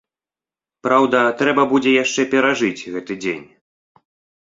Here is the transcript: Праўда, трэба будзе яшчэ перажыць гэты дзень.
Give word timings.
Праўда, 0.87 1.19
трэба 1.43 1.67
будзе 1.75 1.91
яшчэ 2.03 2.21
перажыць 2.35 2.85
гэты 2.97 3.23
дзень. 3.25 3.49